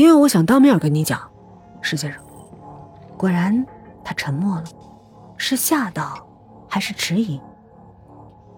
[0.00, 1.20] 因为我想当面跟你讲，
[1.82, 2.22] 石先生。
[3.18, 3.66] 果然，
[4.02, 4.64] 他沉默了，
[5.36, 6.26] 是吓到，
[6.66, 7.38] 还是迟疑？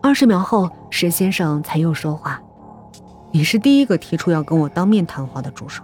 [0.00, 2.40] 二十秒后，石先生才又说话
[3.34, 5.82] ：“你是第一个提出要跟我当面谈话的助手。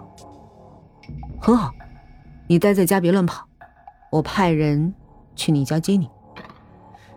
[1.41, 1.73] 很好，
[2.47, 3.45] 你待在家别乱跑，
[4.11, 4.95] 我派人
[5.35, 6.09] 去你家接你。”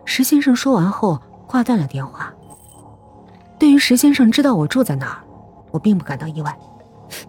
[0.03, 1.17] 石先生说完后
[1.47, 2.33] 挂断了电话。
[3.57, 5.23] 对于石先生知道我住在哪儿，
[5.71, 6.53] 我并不感到意外，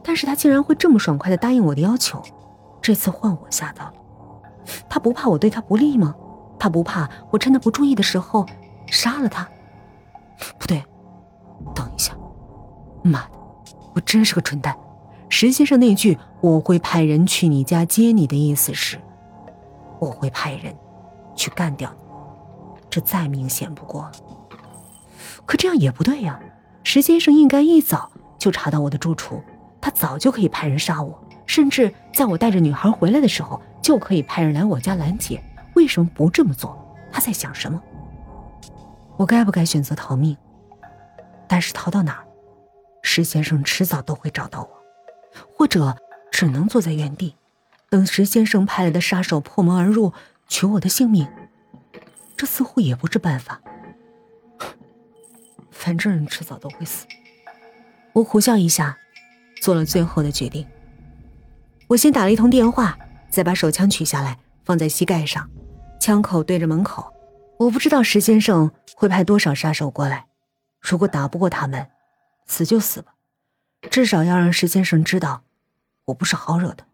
[0.03, 2.23] 但是他竟然会这么爽快的答应我的要求，
[2.83, 3.95] 这次换我吓到了。
[4.89, 6.15] 他不怕我对他不利吗？
[6.59, 8.47] 他不怕我趁他不注意的时候
[8.87, 9.47] 杀了他？
[10.59, 10.83] 不对，
[11.75, 12.17] 等一下，
[13.03, 13.31] 妈的，
[13.95, 14.77] 我真是个蠢蛋！
[15.29, 18.99] 石先生那句“我会派人去你家接你”的意思是，
[19.99, 20.75] 我会派人
[21.35, 24.13] 去干掉你，这再明显不过了。
[25.45, 26.41] 可这样也不对呀，
[26.85, 29.43] 石先生应该一早就查到我的住处，
[29.85, 31.23] 他早就可以派人杀我。
[31.45, 35.45] 甚至在我带着女孩回来的时候，就可以派人来我家拦截。
[35.75, 36.75] 为什么不这么做？
[37.13, 37.83] 他在想什么？
[39.19, 40.35] 我该不该选择逃命？
[41.47, 42.25] 但是逃到哪儿，
[43.03, 44.69] 石先生迟早都会找到我，
[45.55, 45.95] 或者
[46.31, 47.37] 只能坐在原地，
[47.91, 50.15] 等石先生派来的杀手破门而入，
[50.49, 51.29] 取我的性命。
[52.39, 53.61] 这似乎也不是办法。
[55.71, 57.05] 反正人迟早都会死。
[58.15, 58.97] 我苦笑一下，
[59.65, 60.67] 做了最后的决定。
[61.87, 62.99] 我先打了一通电话，
[63.31, 65.49] 再把手枪取下来放在膝盖上，
[65.99, 67.11] 枪口对着门口。
[67.59, 70.27] 我不知道石先生会派多少杀手过来，
[70.83, 71.87] 如果打不过他们，
[72.45, 73.15] 死就死吧，
[73.91, 75.45] 至少要让石先生知道
[76.05, 76.85] 我不是好惹的。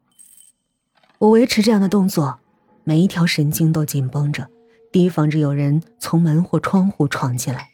[1.18, 2.38] 我维持这样的动作，
[2.84, 4.48] 每一条神经都紧绷着，
[4.92, 7.68] 提防着有人从门或窗户闯进来。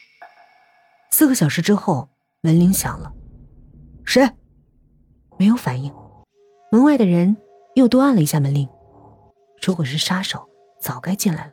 [1.11, 2.09] 四个小时之后，
[2.41, 3.13] 门铃响了，
[4.07, 4.27] 谁？
[5.37, 5.93] 没有反应。
[6.71, 7.37] 门外的人
[7.75, 8.69] 又多按了一下门铃。
[9.63, 10.49] 如果是杀手，
[10.81, 11.53] 早该进来了。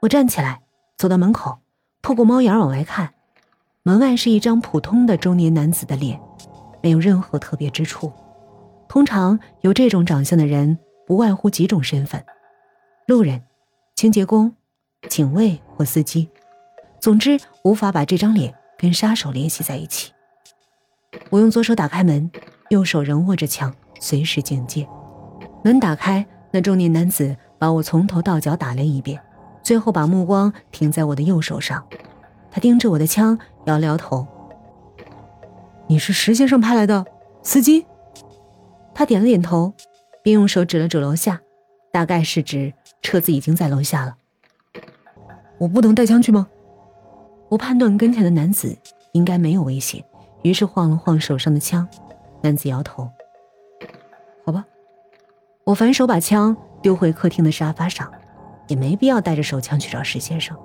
[0.00, 0.62] 我站起来，
[0.96, 1.58] 走到门口，
[2.02, 3.14] 透过猫眼往外看。
[3.82, 6.20] 门外是一张普通的中年男子的脸，
[6.82, 8.12] 没有任何特别之处。
[8.88, 12.24] 通常有这种长相的人，不外乎几种身份：
[13.06, 13.42] 路人、
[13.94, 14.54] 清洁工、
[15.08, 16.28] 警卫或司机。
[17.00, 20.12] 总之，无法把这张脸跟杀手联系在一起。
[21.30, 22.30] 我用左手打开门，
[22.70, 23.74] 右手仍握着枪。
[23.98, 24.86] 随时警戒。
[25.64, 29.18] 门打开，那中年男子把我从头到脚打量一遍，
[29.62, 31.82] 最后把目光停在我的右手上。
[32.50, 34.26] 他盯着我的枪，摇了摇头
[35.88, 37.06] ：“你是石先生派来的
[37.42, 37.86] 司机？”
[38.94, 39.72] 他点了点头，
[40.22, 41.40] 并用手指了指楼下，
[41.90, 44.16] 大概是指车子已经在楼下了。
[45.56, 46.46] 我不能带枪去吗？
[47.48, 48.76] 我判断跟前的男子
[49.12, 50.04] 应该没有危险，
[50.42, 51.88] 于是晃了晃手上的枪。
[52.42, 53.10] 男子摇头。
[54.44, 54.64] 好吧，
[55.64, 58.10] 我反手把枪丢回客厅的沙发上，
[58.68, 60.56] 也没必要带着手枪去找石先生。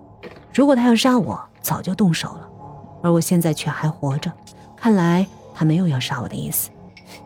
[0.54, 2.50] 如果他要杀我，早就动手了，
[3.02, 4.31] 而我现在却还活着，
[4.76, 6.70] 看来他没有要杀我的意思。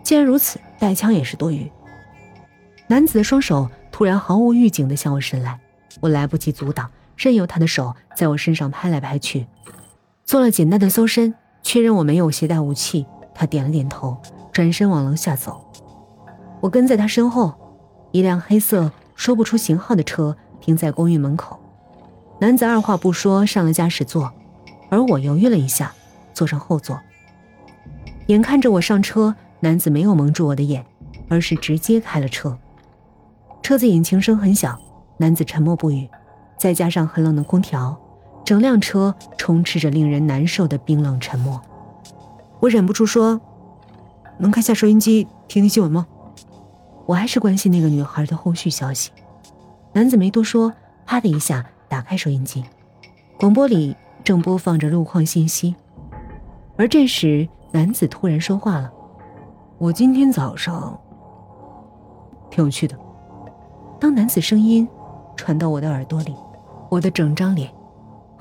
[0.01, 1.69] 既然如此，带枪也是多余。
[2.87, 5.59] 男子的双手突然毫无预警地向我伸来，
[5.99, 9.47] 我来不及阻挡，任由他的手在我身上拍来拍去。
[10.23, 14.17] 做了简单的搜身，确认我没有携带武器，他点了点头，
[14.55, 15.69] 转身往楼下走。
[16.61, 17.53] 我跟在他身后，
[18.13, 21.59] 一辆黑色说不出型号的车停在公寓门口。
[22.39, 24.31] 男子二话不说上了驾驶座，
[24.89, 25.91] 而我犹豫了一下，
[26.33, 26.97] 坐上后座。
[28.27, 30.85] 眼看着我上车，男子没有蒙住我的眼，
[31.27, 32.57] 而是直接开了车。
[33.61, 34.79] 车子引擎声很小，
[35.17, 36.09] 男子沉默不语，
[36.57, 37.93] 再加上很冷的空调，
[38.45, 41.61] 整辆车充斥着令人难受的冰冷沉默。
[42.61, 43.41] 我忍不住说
[44.37, 46.07] ：“能开下收音机听听新闻吗？”
[47.05, 49.11] 我还是关心那个女孩的后续消息。
[49.93, 50.73] 男子没多说，
[51.05, 52.65] 啪的一下打开收音机，
[53.39, 55.75] 广播里正播放着路况信息。
[56.77, 58.91] 而这时，男子突然说话了
[59.77, 60.99] ：“我今天早上
[62.49, 62.97] 挺有趣的。”
[64.01, 64.87] 当男子声音
[65.37, 66.35] 传到我的耳朵里，
[66.89, 67.71] 我的整张脸，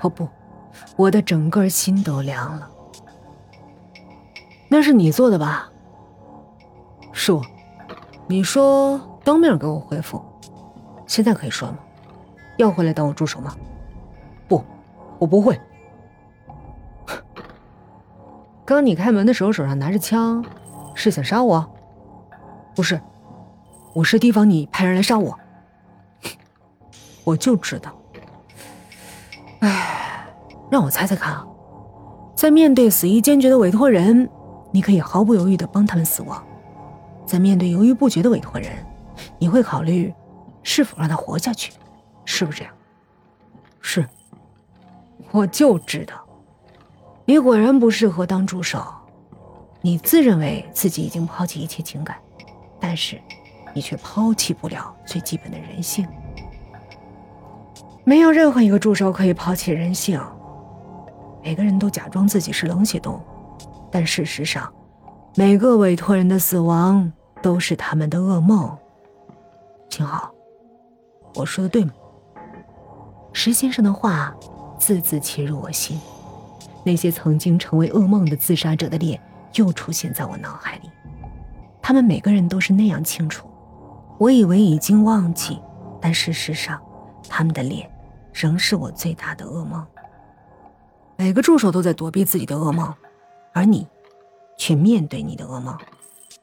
[0.01, 0.27] 哦不，
[0.97, 2.69] 我的整个心都凉了。
[4.67, 5.69] 那是你做的吧？
[7.15, 7.41] 是我。
[8.27, 10.21] 你说当面给我回复，
[11.07, 11.77] 现在可以说吗？
[12.57, 13.55] 要回来当我助手吗？
[14.47, 14.63] 不，
[15.17, 15.59] 我不会。
[18.65, 20.43] 刚你开门的时候手上拿着枪，
[20.93, 21.67] 是想杀我？
[22.75, 22.99] 不是，
[23.93, 25.39] 我是提防你派人来杀我。
[27.23, 27.91] 我就知道。
[29.59, 30.27] 哎，
[30.69, 31.47] 让我猜猜看啊，
[32.35, 34.29] 在面对死意坚决的委托人，
[34.71, 36.43] 你可以毫不犹豫的帮他们死亡。
[37.25, 38.71] 在面对犹豫不决的委托人，
[39.39, 40.13] 你会考虑
[40.63, 41.73] 是否让他活下去，
[42.23, 42.73] 是不是这样？
[43.81, 44.07] 是。
[45.31, 46.15] 我就知道，
[47.25, 48.85] 你果然不适合当助手。
[49.81, 52.17] 你自认为自己已经抛弃一切情感，
[52.79, 53.21] 但是
[53.73, 56.07] 你却抛弃不了最基本的人性。
[58.03, 60.19] 没有任何一个助手可以抛弃人性。
[61.43, 63.21] 每个人都假装自己是冷血动物，
[63.91, 64.73] 但事实上，
[65.37, 67.11] 每个委托人的死亡
[67.41, 68.73] 都是他们的噩梦。
[69.89, 70.33] 秦昊，
[71.33, 71.91] 我说的对吗？
[73.33, 74.33] 石先生的话
[74.79, 75.99] 字字切入我心，
[76.85, 79.19] 那些曾经成为噩梦的自杀者的脸
[79.55, 80.89] 又出现在我脑海里，
[81.81, 83.45] 他们每个人都是那样清楚。
[84.17, 85.61] 我以为已经忘记，
[85.99, 86.81] 但事实上，
[87.27, 87.91] 他们的脸
[88.31, 89.85] 仍是我最大的噩梦。
[91.17, 92.93] 每个助手都在躲避自己的噩梦，
[93.53, 93.85] 而你，
[94.57, 95.77] 去面对你的噩梦，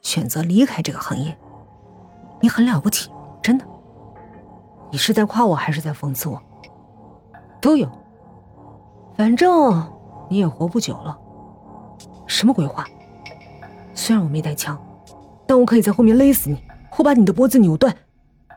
[0.01, 1.37] 选择离开这个行业。
[2.41, 3.11] 你很了不起，
[3.43, 3.65] 真的。
[4.91, 6.41] 你是在夸我还是在讽刺我？
[7.61, 7.89] 都有。
[9.17, 9.91] 反正
[10.29, 11.19] 你也活不久了。
[12.27, 12.85] 什么鬼话？
[13.95, 14.79] 虽然我没带枪，
[15.47, 17.95] 但我可以在后面勒死你，或把你的脖子扭断。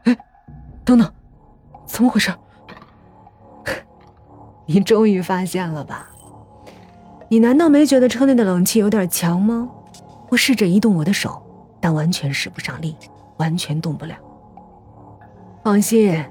[0.04, 0.18] 哎，
[0.84, 1.14] 等等，
[1.86, 2.34] 怎么回事？
[4.66, 6.10] 你终于发现了吧？
[7.36, 9.70] 你难道没觉得车内的冷气有点强吗？
[10.30, 11.44] 我试着移动我的手，
[11.82, 12.96] 但完全使不上力，
[13.36, 14.16] 完全动不了。
[15.62, 16.24] 放心，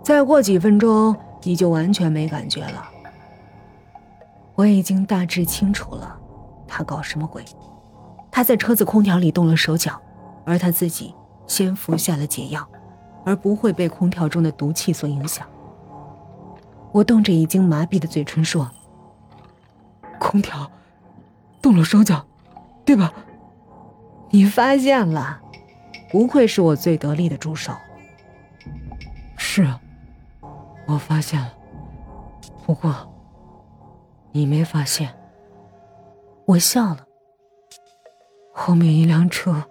[0.00, 2.88] 再过几分钟你就完全没感觉了。
[4.54, 6.16] 我已经大致清楚了，
[6.68, 7.44] 他搞什么鬼？
[8.30, 10.00] 他在车子空调里动了手脚，
[10.44, 11.12] 而他自己
[11.48, 12.64] 先服下了解药，
[13.24, 15.44] 而不会被空调中的毒气所影响。
[16.92, 18.70] 我动着已经麻痹的嘴唇说
[20.18, 20.70] ：“空调
[21.62, 22.26] 动了手脚，
[22.84, 23.12] 对吧？
[24.30, 25.40] 你发现了，
[26.10, 27.72] 不愧是我最得力的助手。
[29.36, 29.80] 是啊，
[30.86, 31.54] 我发现了。
[32.66, 33.12] 不过，
[34.32, 35.14] 你没发现。”
[36.46, 37.06] 我笑了。
[38.52, 39.64] 后面一辆车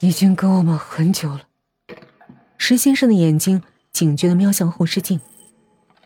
[0.00, 1.40] 已经跟我们很久了。
[2.58, 5.20] 石先生的眼睛警觉的瞄向后视镜。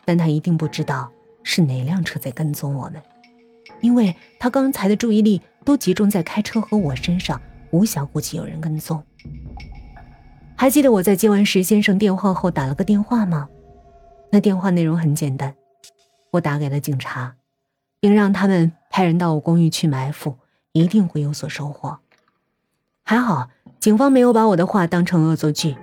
[0.06, 1.10] 但他一定不知道
[1.42, 3.02] 是哪辆车在跟踪我们，
[3.84, 7.38] 因为他刚才的注意力都集中在开车和我身上，
[7.70, 9.04] 无暇顾及有人跟踪。
[10.56, 13.46] 还记得我在接完石先生电话后打了个电话吗？
[14.32, 15.54] 那电话内容很简单，
[16.30, 17.36] 我打给了警察，
[18.00, 20.38] 并让他们派人到我公寓去埋伏，
[20.72, 21.98] 一定会有所收获。
[23.04, 23.50] 还好，
[23.80, 25.76] 警方没有把我的话当成恶作剧，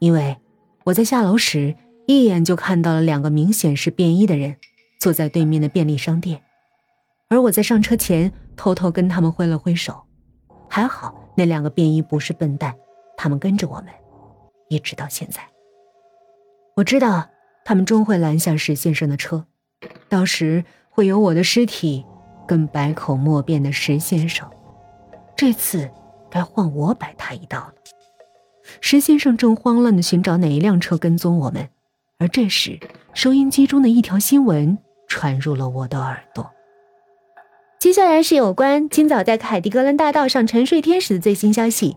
[0.00, 0.38] 因为
[0.86, 1.76] 我在下楼时。
[2.08, 4.56] 一眼就看到了两个明显是便衣的人，
[4.98, 6.40] 坐在对面的便利商店，
[7.28, 10.02] 而我在上车前偷偷跟他们挥了挥手。
[10.68, 12.74] 还好那两个便衣不是笨蛋，
[13.16, 13.86] 他们跟着我们，
[14.68, 15.40] 一直到现在。
[16.76, 17.28] 我知道
[17.64, 19.46] 他们终会拦下石先生的车，
[20.08, 22.04] 到时会有我的尸体
[22.46, 24.48] 跟百口莫辩的石先生。
[25.36, 25.90] 这次
[26.30, 27.74] 该换我摆他一道了。
[28.80, 31.68] 石先生正慌乱地寻找哪一辆车跟踪我们。
[32.18, 32.78] 而这时，
[33.14, 34.76] 收音机中的一条新闻
[35.06, 36.50] 传入了我的耳朵。
[37.78, 41.96] 接下来是有关今早在凯迪格兰大道上沉睡天使的最新消息。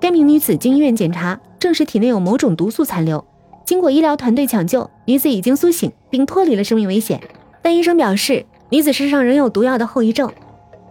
[0.00, 3.24] 该名女子经医院检查，证实体内有某种毒素残留。
[3.64, 7.20] 经过医疗团队抢救，女子已经苏醒并脱离了生命危险。
[7.62, 10.32] 但医生表示，女子身上仍有毒药的后遗症，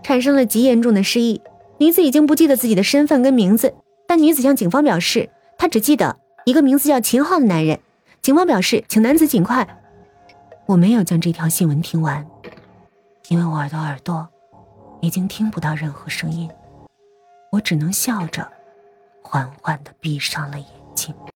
[0.04, 1.42] 产生了极严重的失忆。
[1.78, 3.74] 女子已经不记得自己的身份跟名字，
[4.08, 6.16] 但女子向警方表示，她只记得
[6.46, 7.78] 一个名字叫秦昊的男人。
[8.22, 9.68] 警方表示，请男子尽快。
[10.66, 12.26] 我没有将这条新闻听完，
[13.30, 14.28] 因为我耳朵耳朵
[15.02, 16.50] 已经听不到任何声音，
[17.52, 18.52] 我只能笑着，
[19.24, 21.16] 缓缓的闭上了眼睛。